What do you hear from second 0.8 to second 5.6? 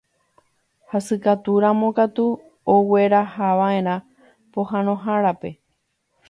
Hasykatúramo katu oguerahava'erã pohãnohárape.